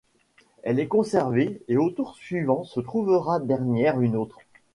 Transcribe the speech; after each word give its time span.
Elle 0.63 0.79
est 0.79 0.87
conservée 0.87 1.61
et 1.67 1.77
au 1.77 1.91
tour 1.91 2.15
suivant 2.15 2.63
se 2.63 2.79
trouvera 2.79 3.39
dernière 3.39 4.01
une 4.01 4.15
autre. 4.15 4.39